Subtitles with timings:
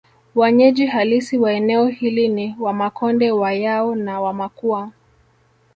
[0.35, 4.91] Wanyeji halisi wa eneo hili ni Wamakonde Wayao na Wamakua